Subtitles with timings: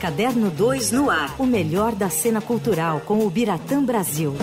[0.00, 1.34] Caderno 2 no ar.
[1.38, 4.34] O melhor da cena cultural com o Biratã Brasil.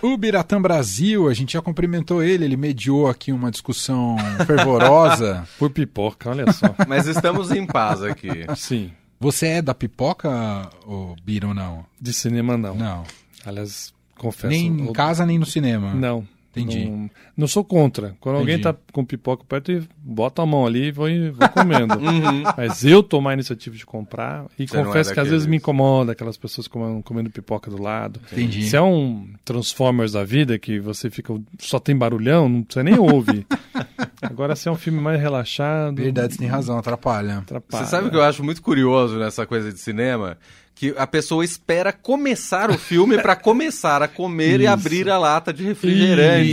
[0.00, 5.46] O Biratã Brasil, a gente já cumprimentou ele, ele mediou aqui uma discussão fervorosa.
[5.58, 6.74] Por pipoca, olha só.
[6.88, 8.46] Mas estamos em paz aqui.
[8.56, 8.90] Sim.
[9.20, 11.84] Você é da pipoca, ou Bira, ou não?
[12.00, 12.74] De cinema, não.
[12.74, 13.04] Não.
[13.44, 14.48] Aliás, confesso.
[14.48, 15.92] Nem em casa, nem no cinema.
[15.92, 16.26] Não.
[16.56, 16.84] Entendi.
[16.86, 18.16] Não, não sou contra.
[18.20, 18.74] Quando alguém Entendi.
[18.74, 21.94] tá com pipoca perto, eu boto a mão ali e vou, vou comendo.
[22.04, 22.42] Uhum.
[22.56, 25.46] Mas eu tomar a iniciativa de comprar, e Você não confesso é que às vezes
[25.46, 28.20] me incomoda aquelas pessoas comendo, comendo pipoca do lado.
[28.32, 28.64] Entendi.
[28.64, 32.98] Se é um Transformers da vida, que você fica só tem barulhão, não, você nem
[32.98, 33.46] ouve.
[34.22, 35.96] Agora, se é um filme mais relaxado.
[35.96, 37.38] Verdade, você tem razão, atrapalha.
[37.38, 37.84] atrapalha.
[37.84, 40.36] Você sabe o que eu acho muito curioso nessa coisa de cinema?
[40.76, 44.72] Que a pessoa espera começar o filme pra começar a comer e Isso.
[44.72, 46.50] abrir a lata de refrigerante.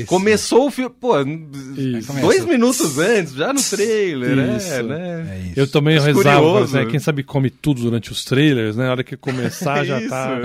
[0.00, 0.06] Isso.
[0.06, 1.18] Começou o filme, pô,
[1.74, 2.12] Isso.
[2.20, 4.70] dois minutos antes, já no trailer, Isso.
[4.72, 5.28] é, né?
[5.30, 5.52] É isso.
[5.60, 6.76] Eu também Acho rezava, curioso.
[6.76, 6.84] né?
[6.84, 8.88] quem sabe come tudo durante os trailers, né?
[8.88, 10.40] A hora que começar já tá.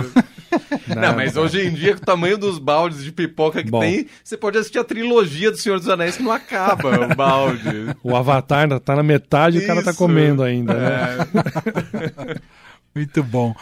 [0.87, 3.81] Não, mas hoje em dia, com o tamanho dos baldes de pipoca que Bom.
[3.81, 7.95] tem, você pode assistir a trilogia do Senhor dos Anéis que não acaba o balde.
[8.01, 11.17] O Avatar ainda tá na metade e o cara tá comendo ainda, né?
[11.33, 12.35] É.
[12.95, 13.55] Muito bom.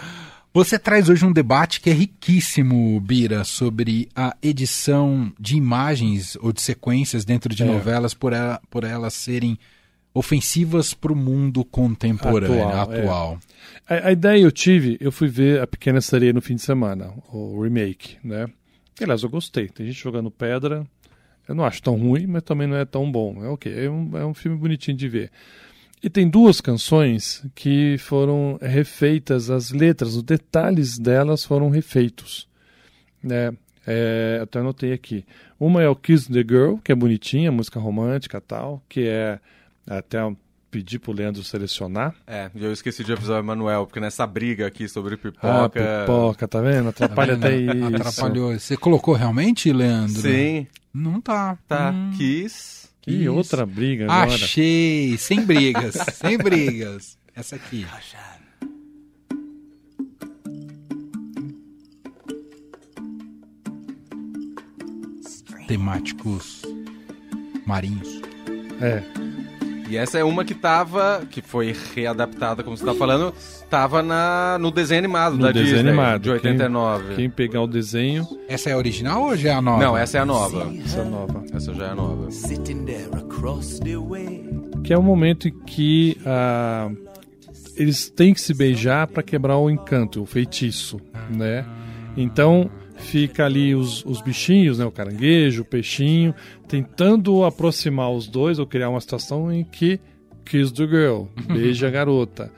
[0.53, 6.51] Você traz hoje um debate que é riquíssimo, Bira, sobre a edição de imagens ou
[6.51, 7.65] de sequências dentro de É.
[7.65, 9.57] novelas por, ela- por elas serem
[10.13, 12.99] ofensivas para o mundo contemporâneo, Atual, é.
[13.01, 13.39] atual.
[13.87, 17.13] A, a ideia eu tive, eu fui ver A Pequena Sereia no fim de semana,
[17.31, 18.47] o remake, né?
[18.95, 19.67] Que, aliás, eu gostei.
[19.69, 20.83] Tem gente jogando pedra.
[21.47, 23.45] Eu não acho tão ruim, mas também não é tão bom.
[23.45, 25.31] É ok, é um, é um filme bonitinho de ver.
[26.01, 32.47] E tem duas canções que foram refeitas, as letras, os detalhes delas foram refeitos.
[33.23, 33.51] Né?
[33.85, 35.25] É, até anotei aqui.
[35.59, 39.39] Uma é o Kiss the Girl, que é bonitinha, música romântica tal, que é
[39.89, 40.19] até
[40.69, 42.13] pedir pro Leandro selecionar.
[42.27, 45.17] É, e eu esqueci de avisar o Emanuel, porque nessa briga aqui sobre Ah,
[45.69, 46.01] pipoca.
[46.01, 46.89] pipoca, tá vendo?
[46.89, 47.85] Atrapalha Tá até isso.
[47.95, 48.53] Atrapalhou.
[48.53, 50.21] Você colocou realmente, Leandro?
[50.21, 51.57] Sim, Não tá.
[51.67, 51.89] tá.
[51.91, 52.86] Hum, Kiss.
[53.07, 53.33] E Isso.
[53.33, 54.35] outra briga agora.
[54.35, 55.17] Achei.
[55.17, 55.95] Sem brigas.
[56.13, 57.17] sem brigas.
[57.33, 57.85] Essa aqui.
[65.67, 66.61] Temáticos
[67.65, 68.21] marinhos.
[68.81, 69.01] É,
[69.89, 73.33] E essa é uma que tava, que foi readaptada, como você tá falando,
[73.69, 76.21] tava na, no desenho animado No da desenho Disney, animado.
[76.23, 77.15] de 89.
[77.15, 79.83] quem pegar o desenho, Essa é a original ou já é a nova?
[79.83, 80.69] Não, essa é a nova.
[80.83, 81.43] essa nova.
[81.53, 82.29] Essa já é a nova.
[82.31, 84.45] Sitting there across the way.
[84.83, 86.89] Que é o momento em que ah,
[87.77, 90.99] eles têm que se beijar para quebrar o encanto, o feitiço,
[91.29, 91.65] né?
[92.17, 94.85] Então fica ali os, os bichinhos, né?
[94.85, 96.33] O caranguejo, o peixinho,
[96.67, 99.99] tentando aproximar os dois ou criar uma situação em que
[100.45, 102.51] kiss the girl, beija a garota.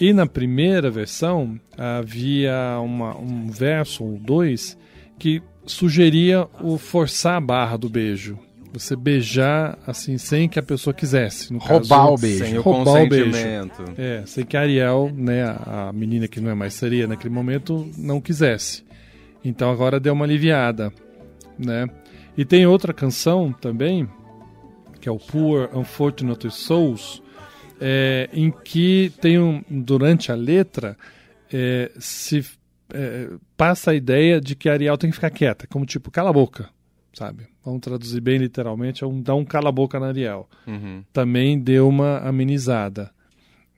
[0.00, 4.78] E na primeira versão havia uma, um verso, um dois,
[5.18, 8.38] que sugeria o forçar a barra do beijo.
[8.72, 11.52] Você beijar assim sem que a pessoa quisesse.
[11.52, 12.44] No Roubar caso, o beijo.
[12.44, 13.24] Sem o Roubar o beijo.
[13.24, 13.84] consentimento.
[13.96, 17.32] É, sem que a Ariel, né, a a menina que não é mais seria naquele
[17.32, 18.84] momento, não quisesse.
[19.48, 20.92] Então agora deu uma aliviada,
[21.58, 21.88] né?
[22.36, 24.08] E tem outra canção também,
[25.00, 27.22] que é o Poor Unfortunate Souls,
[27.80, 30.96] é, em que tem um, durante a letra
[31.52, 32.44] é, se
[32.92, 36.30] é, passa a ideia de que a Ariel tem que ficar quieta, como tipo, cala
[36.30, 36.68] a boca,
[37.12, 37.46] sabe?
[37.64, 41.02] Vamos traduzir bem literalmente, é um, dá um cala a boca na Ariel Uhum.
[41.12, 43.10] também deu uma amenizada.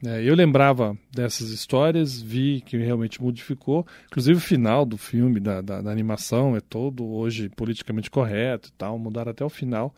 [0.04, 3.86] É, eu lembrava dessas histórias, vi que realmente modificou.
[4.06, 8.72] Inclusive o final do filme, da, da, da animação, é todo hoje politicamente correto e
[8.72, 9.94] tal, mudaram até o final.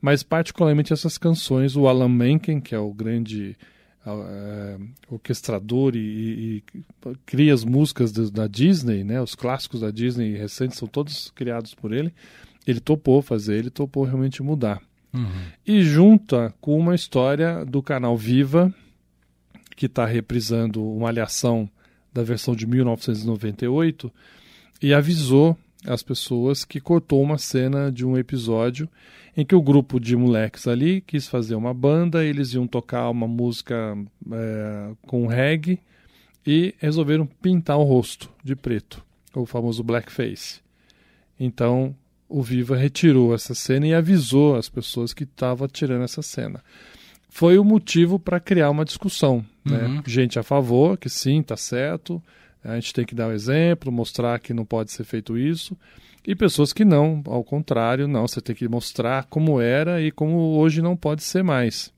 [0.00, 3.56] Mas particularmente essas canções, o Alan Menken, que é o grande
[4.06, 4.78] é,
[5.10, 6.62] orquestrador e, e-
[7.10, 9.20] e cria as músicas da, da Disney, né?
[9.20, 12.12] Os clássicos da Disney recentes são todos criados por ele.
[12.66, 14.80] Ele topou fazer, ele topou realmente mudar
[15.66, 18.72] e junta com uma história do canal Viva,
[19.78, 21.70] que está reprisando uma alhação
[22.12, 24.12] da versão de 1998,
[24.82, 28.88] e avisou as pessoas que cortou uma cena de um episódio
[29.36, 33.28] em que o grupo de moleques ali quis fazer uma banda, eles iam tocar uma
[33.28, 33.96] música
[34.32, 35.78] é, com reggae
[36.44, 40.60] e resolveram pintar o rosto de preto, o famoso blackface.
[41.38, 41.94] Então
[42.28, 46.64] o Viva retirou essa cena e avisou as pessoas que estava tirando essa cena.
[47.28, 49.44] Foi o motivo para criar uma discussão.
[49.68, 49.86] Né?
[49.86, 50.02] Uhum.
[50.06, 52.22] Gente a favor, que sim, tá certo,
[52.64, 55.76] a gente tem que dar o exemplo, mostrar que não pode ser feito isso.
[56.26, 60.58] E pessoas que não, ao contrário, não, você tem que mostrar como era e como
[60.58, 61.92] hoje não pode ser mais.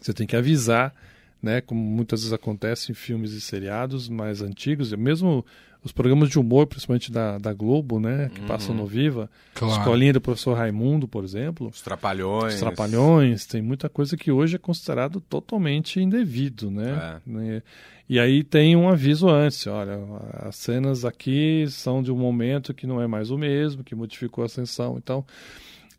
[0.00, 0.94] Você tem que avisar
[1.42, 1.60] né?
[1.60, 5.44] Como muitas vezes acontece em filmes e seriados mais antigos, mesmo
[5.82, 8.30] os programas de humor, principalmente da, da Globo, né?
[8.34, 9.30] Que passam no Viva.
[9.54, 9.78] Claro.
[9.78, 11.68] Escolinha do Professor Raimundo, por exemplo.
[11.68, 12.54] Os trapalhões.
[12.54, 17.20] Os Trapalhões, tem muita coisa que hoje é considerado totalmente indevido, né?
[17.24, 17.62] Né?
[18.08, 19.98] E aí tem um aviso antes, olha,
[20.40, 24.42] as cenas aqui são de um momento que não é mais o mesmo, que modificou
[24.42, 25.24] a ascensão, então...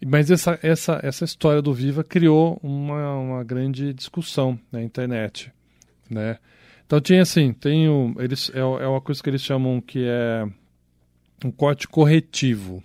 [0.06, 5.52] Mas essa, essa, essa história do Viva criou uma, uma grande discussão na internet,
[6.10, 6.38] né?
[6.90, 10.44] Então tinha assim, tem o, eles, é, é uma coisa que eles chamam que é
[11.46, 12.84] um corte corretivo.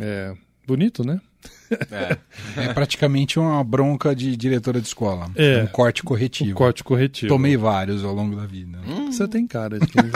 [0.00, 0.34] É
[0.66, 1.20] bonito, né?
[1.92, 2.18] É.
[2.60, 5.30] É praticamente uma bronca de diretora de escola.
[5.36, 5.62] É.
[5.62, 6.50] Um corte corretivo.
[6.50, 7.28] Um corte corretivo.
[7.28, 8.80] Tomei vários ao longo da vida.
[9.06, 10.02] Você tem cara de quem...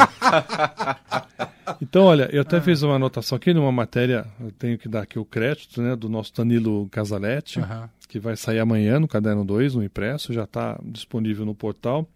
[1.80, 5.16] Então, olha, eu até fiz uma anotação aqui numa matéria, eu tenho que dar aqui
[5.16, 7.88] o crédito, né, do nosso Danilo Casaletti, Aham.
[8.08, 12.08] que vai sair amanhã no Caderno 2, no impresso, já está disponível no portal.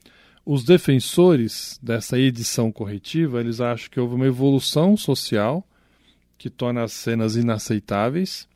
[0.44, 5.64] Os defensores dessa edição corretiva, eles acham que houve uma evolução social
[6.36, 8.48] que torna as cenas inaceitáveis.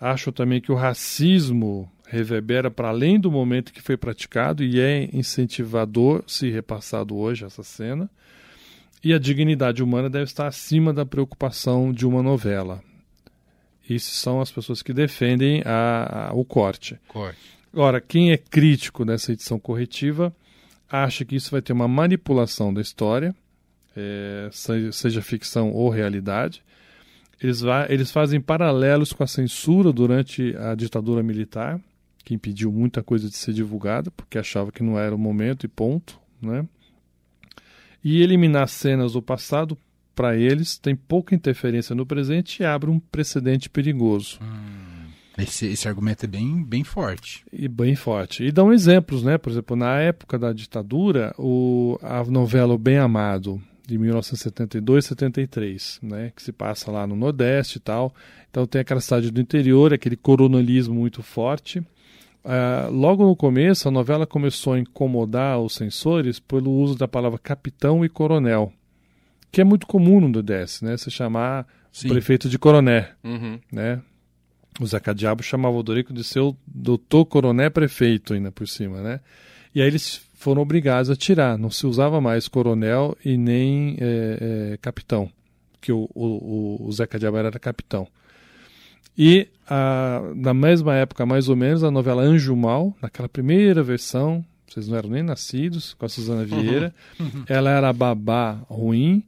[0.00, 5.08] Acham também que o racismo reverbera para além do momento que foi praticado e é
[5.12, 8.10] incentivador se repassado hoje essa cena.
[9.04, 12.82] E a dignidade humana deve estar acima da preocupação de uma novela.
[13.88, 16.98] Isso são as pessoas que defendem a- a- o corte.
[17.06, 17.38] Corte.
[17.72, 20.34] Agora, quem é crítico dessa edição corretiva
[20.90, 23.34] acha que isso vai ter uma manipulação da história,
[23.96, 26.62] é, se- seja ficção ou realidade.
[27.42, 31.80] Eles, eles fazem paralelos com a censura durante a ditadura militar,
[32.24, 35.68] que impediu muita coisa de ser divulgada, porque achava que não era o momento e
[35.68, 36.18] ponto.
[36.40, 36.66] Né?
[38.04, 39.76] E eliminar cenas do passado,
[40.14, 44.38] para eles, tem pouca interferência no presente e abre um precedente perigoso.
[45.42, 47.44] Esse, esse argumento é bem, bem forte.
[47.52, 48.44] E bem forte.
[48.44, 49.38] E dão exemplos, né?
[49.38, 55.98] Por exemplo, na época da ditadura, o, a novela O Bem Amado, de 1972 73,
[56.02, 56.32] né?
[56.34, 58.14] Que se passa lá no Nordeste e tal.
[58.50, 61.82] Então tem aquela cidade do interior, aquele coronelismo muito forte.
[62.44, 67.38] Ah, logo no começo, a novela começou a incomodar os censores pelo uso da palavra
[67.38, 68.72] capitão e coronel,
[69.52, 70.96] que é muito comum no Nordeste, né?
[70.96, 72.08] Se chamar Sim.
[72.08, 73.58] o prefeito de coroné Uhum.
[73.70, 74.00] né?
[74.78, 79.20] O Zeca Diabo chamava o Dorico de seu doutor coroné prefeito ainda por cima, né?
[79.74, 84.72] E aí eles foram obrigados a tirar, não se usava mais coronel e nem é,
[84.72, 85.30] é, capitão,
[85.80, 88.08] que o, o, o Zeca Diabo era capitão.
[89.16, 94.42] E a, na mesma época, mais ou menos, a novela Anjo Mal, naquela primeira versão,
[94.66, 96.94] vocês não eram nem nascidos, com a Suzana Vieira,
[97.46, 99.22] ela era babá ruim,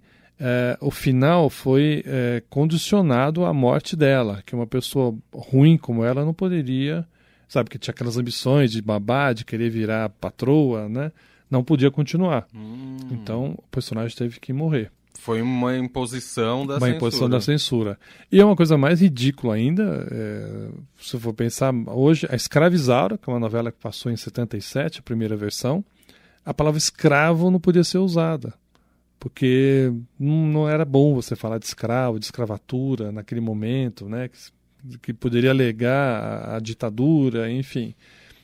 [0.45, 6.25] é, o final foi é, condicionado à morte dela, que uma pessoa ruim como ela
[6.25, 7.07] não poderia,
[7.47, 11.13] sabe, que tinha aquelas ambições de babá, de querer virar patroa, né?
[11.49, 12.49] Não podia continuar.
[13.13, 14.91] Então o personagem teve que morrer.
[15.17, 16.97] Foi uma imposição da uma censura.
[16.97, 17.99] imposição da censura.
[18.33, 23.31] E é uma coisa mais ridícula ainda, é, se for pensar hoje, a Escravizaura, que
[23.31, 25.85] é uma novela que passou em 77, a primeira versão,
[26.45, 28.55] a palavra escravo não podia ser usada
[29.23, 34.29] porque não, era bom você falar de escravo, de escravatura naquele momento, né?
[34.29, 37.95] Que, que poderia alegar a, a ditadura, enfim.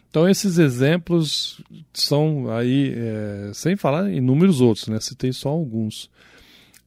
[0.09, 1.61] Então esses exemplos
[1.93, 5.01] são aí, é, sem falar inúmeros outros, né?
[5.01, 6.09] Citei só alguns.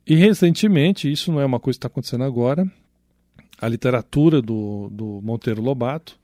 [0.08, 2.66] E recentemente, isso não é uma coisa que está acontecendo agora,
[3.60, 6.18] a literatura do, do Monteiro Lobato,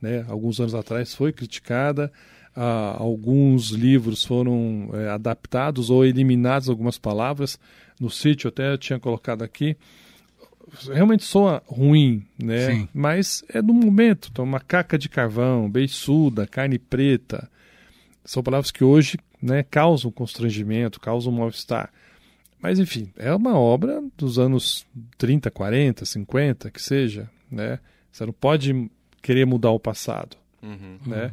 [0.00, 0.24] né?
[0.28, 2.12] Alguns anos atrás foi criticada,
[2.54, 7.58] ah, alguns livros foram é, adaptados ou eliminados algumas palavras.
[8.00, 9.76] No sítio até eu tinha colocado aqui.
[10.92, 12.66] Realmente soa ruim, né?
[12.66, 12.88] Sim.
[12.92, 14.28] Mas é do momento.
[14.30, 17.48] Então, macaca de carvão, beiçuda, carne preta.
[18.24, 21.90] São palavras que hoje né, causam constrangimento, causam mal-estar.
[22.60, 24.86] Mas, enfim, é uma obra dos anos
[25.16, 27.30] 30, 40, 50, que seja.
[27.50, 27.78] Né?
[28.10, 28.90] Você não pode
[29.22, 30.36] querer mudar o passado.
[30.62, 30.98] Uhum.
[31.06, 31.32] Né?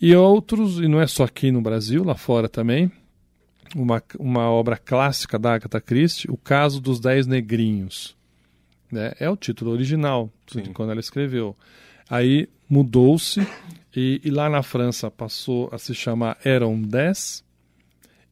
[0.00, 2.90] E outros, e não é só aqui no Brasil, lá fora também,
[3.74, 8.14] uma, uma obra clássica da Agatha Christie, O Caso dos Dez Negrinhos.
[8.92, 9.12] Né?
[9.18, 11.56] É o título original, de quando ela escreveu.
[12.08, 13.46] Aí mudou-se,
[13.94, 17.42] e, e lá na França passou a se chamar Eram Dez,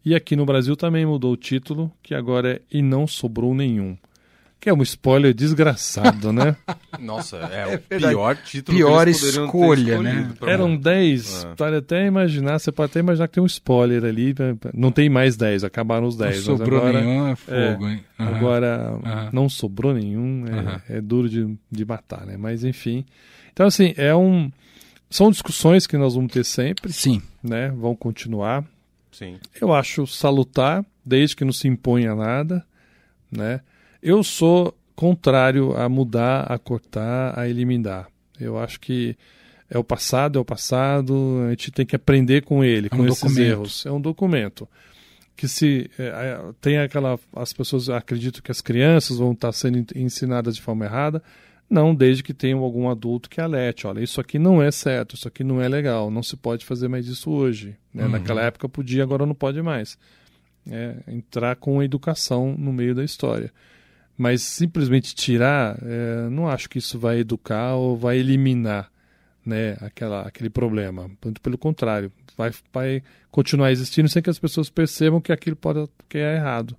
[0.04, 3.96] e aqui no Brasil também mudou o título, que agora é E Não Sobrou Nenhum.
[4.64, 6.56] Que é um spoiler desgraçado, né?
[6.98, 8.14] Nossa, é, o verdade.
[8.14, 10.32] pior título Pior que eles escolha, né?
[10.46, 10.78] Eram mim.
[10.78, 11.54] 10, É.
[11.54, 14.34] pode até imaginar, você pode até imaginar que tem um spoiler ali.
[14.72, 16.36] Não tem mais 10, acabaram os Não 10.
[16.36, 18.02] mas sobrou agora, nenhum, é fogo, hein?
[18.18, 18.36] Aham.
[18.36, 19.30] Agora Aham.
[19.34, 20.46] não sobrou nenhum,
[20.88, 22.38] é, é duro de, de matar, né?
[22.38, 23.04] Mas enfim.
[23.52, 24.50] Então, assim, é um.
[25.10, 27.20] São discussões que nós vamos ter sempre, Sim.
[27.42, 27.68] né?
[27.68, 28.64] Vão continuar.
[29.12, 29.36] Sim.
[29.60, 32.64] Eu acho salutar, desde que não se imponha nada,
[33.30, 33.60] né?
[34.04, 38.06] Eu sou contrário a mudar, a cortar, a eliminar.
[38.38, 39.16] Eu acho que
[39.70, 42.98] é o passado, é o passado, a gente tem que aprender com ele, É um
[42.98, 43.40] com esses documento.
[43.50, 43.86] erros.
[43.86, 44.68] É um documento
[45.36, 49.78] que se é, é, tem aquela as pessoas acreditam que as crianças vão estar sendo
[49.78, 51.22] en- ensinadas de forma errada.
[51.68, 55.26] Não, desde que tenha algum adulto que alerte, olha, isso aqui não é certo, isso
[55.26, 57.74] aqui não é legal, não se pode fazer mais isso hoje.
[57.92, 58.04] né?
[58.04, 58.10] Uhum.
[58.10, 59.96] Naquela época podia, agora não pode mais.
[60.70, 63.50] É, entrar com a educação no meio da história.
[64.16, 68.90] Mas simplesmente tirar, é, não acho que isso vai educar ou vai eliminar
[69.44, 71.10] né, aquela, aquele problema.
[71.22, 75.88] Muito pelo contrário, vai, vai continuar existindo sem que as pessoas percebam que aquilo pode,
[76.08, 76.76] que é errado.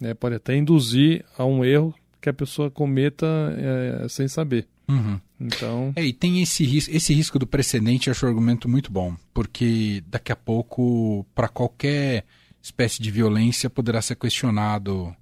[0.00, 0.14] Né?
[0.14, 4.66] Pode até induzir a um erro que a pessoa cometa é, sem saber.
[4.88, 5.20] Uhum.
[5.40, 8.90] Então, É, e tem esse risco, esse risco do precedente, eu acho um argumento muito
[8.90, 12.24] bom, porque daqui a pouco, para qualquer
[12.62, 15.14] espécie de violência, poderá ser questionado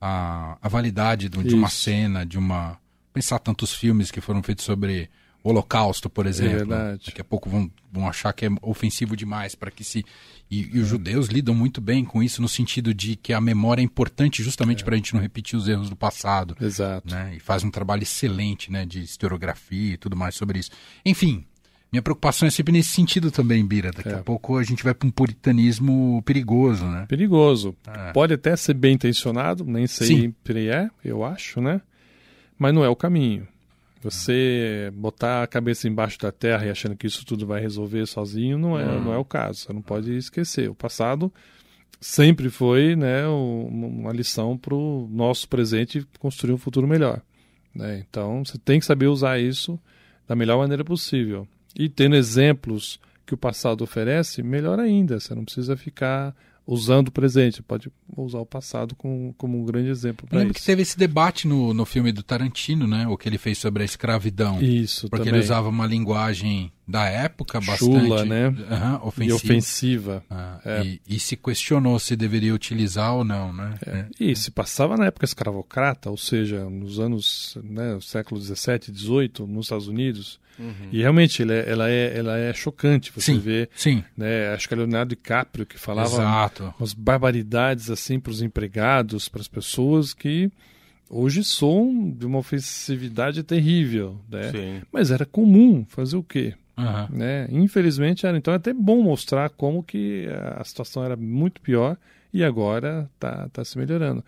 [0.00, 2.78] a, a validade do- de uma cena, de uma.
[3.12, 5.08] Pensar tantos filmes que foram feitos sobre
[5.42, 6.58] o Holocausto, por exemplo.
[6.58, 7.04] verdade.
[7.06, 10.04] Daqui a pouco vão, vão achar que é ofensivo demais para que se.
[10.50, 13.80] E, e os judeus lidam muito bem com isso, no sentido de que a memória
[13.80, 17.12] é importante justamente para a gente não repetir os erros do passado exato.
[17.12, 17.34] né?
[17.36, 18.84] E faz um trabalho excelente, né?
[18.84, 20.70] De historiografia e tudo mais sobre isso.
[21.04, 21.44] Enfim,
[21.92, 23.90] minha preocupação é sempre nesse sentido também, Bira.
[23.92, 24.14] Daqui É.
[24.14, 27.06] a pouco a gente vai para um puritanismo perigoso, né?
[27.08, 27.74] Perigoso.
[27.86, 28.12] É.
[28.12, 30.04] Pode até ser bem intencionado, nem Sim.
[30.04, 31.80] sempre é, eu acho, né?
[32.58, 33.46] Mas não é o caminho.
[34.02, 38.58] Você botar a cabeça embaixo da terra e achando que isso tudo vai resolver sozinho
[38.58, 39.60] não é, não é o caso.
[39.60, 40.68] Você não pode esquecer.
[40.70, 41.32] O passado
[42.00, 47.20] sempre foi né, uma lição para o nosso presente construir um futuro melhor.
[47.74, 48.04] né?
[48.08, 49.78] Então você tem que saber usar isso
[50.28, 51.48] da melhor maneira possível.
[51.78, 55.20] E tendo exemplos que o passado oferece, melhor ainda.
[55.20, 56.34] Você não precisa ficar
[56.66, 60.58] usando o presente, pode usar o passado como, como um grande exemplo para lembro que
[60.58, 60.66] isso.
[60.66, 63.06] teve esse debate no, no filme do Tarantino, né?
[63.06, 64.60] O que ele fez sobre a escravidão.
[64.60, 65.38] Isso porque também.
[65.38, 68.46] ele usava uma linguagem da época bastante Chula, né?
[68.70, 69.34] Aham, E ofensiva.
[69.36, 70.24] ofensiva.
[70.30, 70.82] Ah, É.
[70.84, 73.74] e, e se questionou se deveria utilizar ou não, né?
[73.86, 74.06] É.
[74.20, 79.66] E se passava na época escravocrata, ou seja, nos anos, né, século 17, 18, nos
[79.66, 80.38] Estados Unidos.
[80.90, 84.02] E realmente ela é, ela é, ela é chocante você Sim, ver, sim.
[84.16, 86.74] né, acho que é Leonardo DiCaprio que falava Exato.
[86.78, 90.50] umas barbaridades assim para os empregados, para as pessoas que
[91.10, 94.50] hoje soam de uma ofensividade terrível, né?
[94.50, 94.82] Sim.
[94.90, 96.54] Mas era comum fazer o quê?
[96.76, 97.08] Aham.
[97.10, 97.48] né?
[97.50, 98.36] Infelizmente era.
[98.36, 101.96] Então é até bom mostrar como que a situação era muito pior
[102.32, 104.24] e agora tá, tá se melhorando.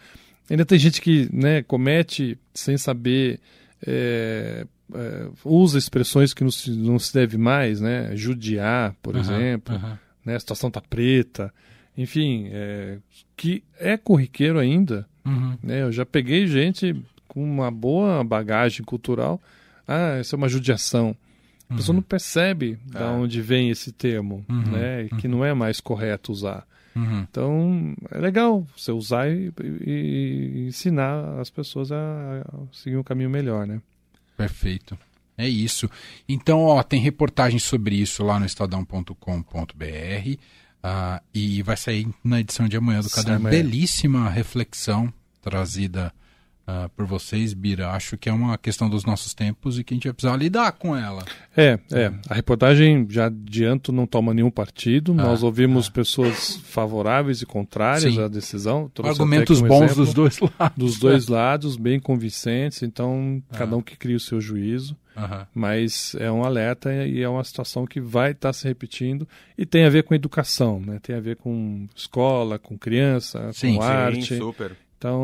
[0.51, 3.39] Ainda tem gente que né, comete sem saber,
[3.87, 8.17] é, é, usa expressões que não se, não se deve mais, né?
[8.17, 9.99] Judiar, por Aham, exemplo, aham.
[10.25, 10.37] né?
[10.37, 11.53] A situação tá preta,
[11.97, 12.97] enfim, é,
[13.37, 15.59] que é corriqueiro ainda, Uhum.
[15.63, 15.83] né?
[15.83, 19.39] Eu já peguei gente com uma boa bagagem cultural.
[19.87, 21.15] Ah, isso é uma judiação.
[21.71, 23.05] A pessoa não percebe de É.
[23.05, 25.09] onde vem esse termo, Uhum, né?
[25.19, 26.67] Que não é mais correto usar.
[26.97, 27.21] Uhum.
[27.31, 29.53] Então, é legal você usar e,
[29.87, 33.81] e- ensinar as pessoas a, seguir um caminho melhor, né?
[34.37, 34.99] Perfeito.
[35.37, 35.89] É isso.
[36.29, 40.39] Então, ó, tem reportagem sobre isso lá no estadão.com.br.
[40.83, 43.49] ah, e vai sair na edição de amanhã do caderno.
[43.49, 46.13] Belíssima reflexão trazida
[46.71, 47.89] ah, por vocês, Bira.
[47.93, 50.71] Acho que é uma questão dos nossos tempos e que a gente vai precisar lidar
[50.73, 51.25] com ela.
[51.57, 52.13] É, é.
[52.29, 55.13] A reportagem, já adianto, não toma nenhum partido.
[55.13, 58.23] Ah, Nós ouvimos pessoas favoráveis e contrárias Sim.
[58.23, 58.91] à decisão.
[58.93, 60.77] Trouxe Argumentos um bons exemplo dos dois lados.
[60.77, 62.83] dos dois lados, bem convincentes.
[62.83, 63.57] Então, Ah.
[63.57, 64.95] cada um que cria o seu juízo.
[65.17, 65.49] Aham.
[65.53, 69.85] mas é um alerta e é uma situação que vai estar se repetindo e tem
[69.85, 71.01] a ver com educação, né?
[71.03, 74.37] Tem a ver com escola, com criança, Sim, com sim, arte.
[74.39, 74.77] super.
[74.99, 75.23] Então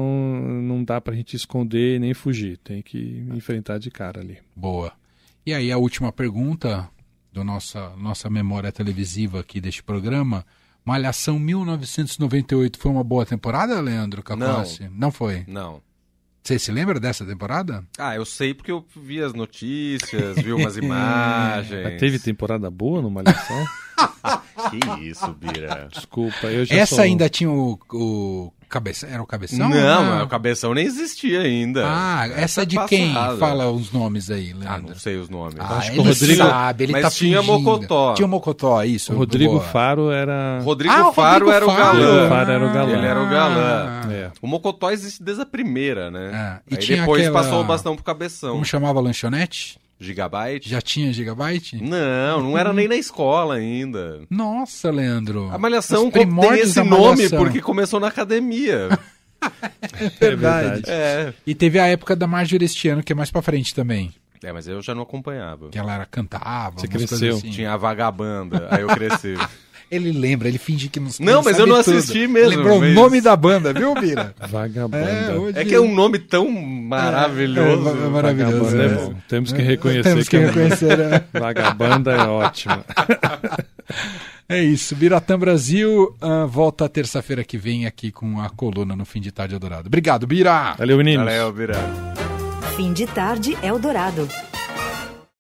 [0.63, 4.39] não dá pra gente esconder nem fugir, tem que enfrentar de cara ali.
[4.55, 4.93] Boa.
[5.45, 6.89] E aí, a última pergunta
[7.33, 10.47] do nossa, nossa memória televisiva aqui deste programa.
[10.85, 14.89] Malhação 1998 foi uma boa temporada, Leandro Capassi?
[14.93, 15.45] Não foi.
[15.49, 15.83] Não.
[16.43, 17.85] Você se lembra dessa temporada?
[17.99, 21.83] Ah, eu sei porque eu vi as notícias, vi umas imagens.
[21.83, 23.67] Mas teve temporada boa no Malhação?
[24.71, 25.89] Que isso, Bira.
[25.93, 27.05] Desculpa, eu já Essa sou...
[27.05, 29.09] ainda tinha o, o cabeção?
[29.09, 29.69] Era o cabeção?
[29.69, 30.25] Não, Ah.
[30.25, 31.85] o cabeção nem existia ainda.
[31.87, 32.89] Ah, essa é de passada.
[32.89, 33.13] quem?
[33.39, 34.89] Fala os nomes aí, Ah, Leandro.
[34.91, 35.57] não sei os nomes.
[35.59, 37.61] Ah, Acho que ele o Rodrigo- sabe, ele Mas tá tinha fingindo.
[37.61, 38.15] Mocotó.
[38.15, 39.13] Tinha o Mocotó, isso.
[39.13, 39.63] O Rodrigo boa.
[39.65, 40.61] Faro era...
[40.63, 41.93] Rodrigo Ah, o Faro Rodrigo era o galã.
[42.11, 42.93] Rodrigo Faro era o galã.
[42.93, 44.01] Ele era o galã.
[44.05, 44.13] Ah.
[44.13, 44.31] É.
[44.43, 46.31] O Mocotó existe desde a primeira, né?
[46.35, 48.53] Ah, e Aí tinha depois aquela- passou o bastão pro cabeção.
[48.53, 49.79] Como chamava a lanchonete?
[49.99, 50.69] Gigabyte?
[50.69, 51.83] Já tinha Gigabyte?
[51.83, 54.23] Não, não era nem na escola ainda.
[54.29, 55.51] Nossa, Leandro.
[55.53, 58.89] A Malhação tem esse nome porque começou na academia.
[60.01, 60.83] É verdade.
[60.87, 61.35] é.
[61.47, 64.11] E teve a época da Marjorie este ano, que é mais pra frente também.
[64.43, 65.69] É, mas eu já não acompanhava.
[65.69, 67.37] Que ela era, cantava, Você cresceu.
[67.37, 67.51] assim.
[67.51, 69.35] Tinha a vagabanda, aí eu cresci.
[69.95, 71.97] Ele lembra, ele finge que não Não, mas eu não tudo.
[71.99, 74.35] assisti mesmo, Lembrou mas- o nome da banda, viu, Bira?
[74.51, 74.97] Vagabanda.
[75.09, 77.89] É, hoje- É que é um nome tão maravilhoso.
[77.89, 78.65] É, é maravilhoso.
[78.65, 78.89] Vagabanda é é.
[79.07, 79.15] bom.
[79.29, 80.47] Temos que reconhecer Temos que é bom.
[80.47, 80.99] reconhecer.
[80.99, 81.23] né?
[81.33, 82.85] Vagabanda é ótimo.
[84.47, 84.95] É isso.
[84.95, 89.55] Biratã Brasil ah, volta terça-feira que vem aqui com a coluna no Fim de Tarde
[89.55, 89.87] Adorado.
[89.87, 90.75] Obrigado, Bira!
[90.79, 91.25] Valeu, meninos.
[91.25, 91.79] Valeu, Bira.
[92.77, 94.29] Fim de tarde Eldorado.